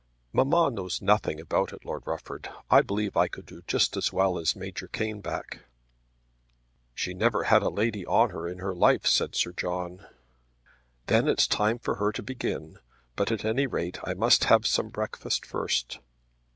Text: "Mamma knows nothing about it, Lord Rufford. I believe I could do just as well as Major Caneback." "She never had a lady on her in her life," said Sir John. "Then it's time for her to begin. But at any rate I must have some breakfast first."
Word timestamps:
"Mamma 0.33 0.71
knows 0.71 0.99
nothing 0.99 1.39
about 1.39 1.71
it, 1.71 1.85
Lord 1.85 2.07
Rufford. 2.07 2.49
I 2.71 2.81
believe 2.81 3.15
I 3.15 3.27
could 3.27 3.45
do 3.45 3.61
just 3.67 3.95
as 3.95 4.11
well 4.11 4.39
as 4.39 4.55
Major 4.55 4.87
Caneback." 4.87 5.59
"She 6.95 7.13
never 7.13 7.43
had 7.43 7.61
a 7.61 7.69
lady 7.69 8.03
on 8.07 8.31
her 8.31 8.47
in 8.47 8.57
her 8.57 8.73
life," 8.73 9.05
said 9.05 9.35
Sir 9.35 9.51
John. 9.51 10.03
"Then 11.05 11.27
it's 11.27 11.45
time 11.45 11.77
for 11.77 11.97
her 11.97 12.11
to 12.13 12.23
begin. 12.23 12.79
But 13.15 13.31
at 13.31 13.45
any 13.45 13.67
rate 13.67 13.99
I 14.03 14.15
must 14.15 14.45
have 14.45 14.65
some 14.65 14.89
breakfast 14.89 15.45
first." 15.45 15.99